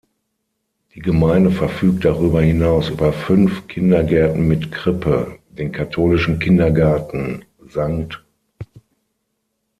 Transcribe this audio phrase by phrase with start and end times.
[0.95, 8.19] Die Gemeinde verfügt darüber hinaus über fünf Kindergärten mit Krippe: Den katholischen Kindergarten „St.